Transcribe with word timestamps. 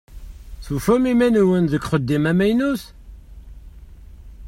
Tufam 0.65 1.03
iman-nwen 1.11 1.65
deg 1.71 1.83
uxeddim 1.85 2.23
amaynut? 2.31 2.81